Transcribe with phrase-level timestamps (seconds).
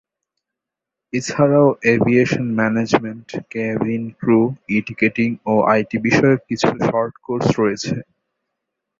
[1.13, 4.39] এছাড়াও aviation management, cabin crew,
[4.69, 7.95] e ticketing ও IT বিষয়ক কিছু শর্ট কোর্স রয়েছে।